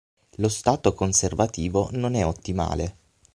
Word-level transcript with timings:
Lo 0.37 0.47
stato 0.49 0.95
conservativo 0.95 1.89
non 1.91 2.15
è 2.15 2.25
ottimale. 2.25 2.95